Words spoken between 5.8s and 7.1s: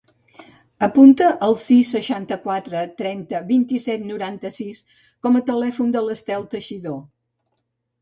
de l'Estel Teixidor.